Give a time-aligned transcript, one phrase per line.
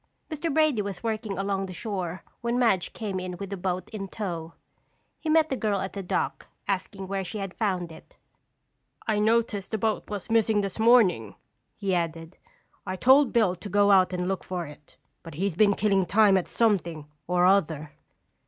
[0.31, 0.51] Mr.
[0.51, 4.53] Brady was working along the shore when Madge came in with the boat in tow.
[5.19, 8.17] He met the girl at the dock, asking where she had found it.
[9.05, 11.35] "I noticed the boat was missing this morning,"
[11.77, 12.39] he added.
[12.83, 16.35] "I told Bill to go out and look for it, but he's been killing time
[16.35, 17.91] at something or other."